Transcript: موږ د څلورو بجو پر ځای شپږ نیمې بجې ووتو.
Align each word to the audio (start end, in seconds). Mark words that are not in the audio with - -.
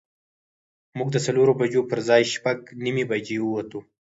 موږ 0.97 1.09
د 1.11 1.17
څلورو 1.25 1.53
بجو 1.59 1.81
پر 1.89 1.99
ځای 2.07 2.21
شپږ 2.33 2.59
نیمې 2.83 3.03
بجې 3.11 3.37
ووتو. 3.41 3.79